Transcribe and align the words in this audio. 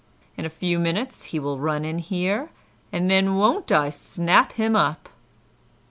In 0.35 0.45
a 0.45 0.49
few 0.49 0.79
minutes 0.79 1.25
he 1.25 1.37
will 1.37 1.59
run 1.59 1.85
in 1.85 1.99
here, 1.99 2.49
and 2.91 3.07
then 3.07 3.35
won't 3.35 3.71
I 3.71 3.91
snap 3.91 4.53
him 4.53 4.75
up!" 4.75 5.09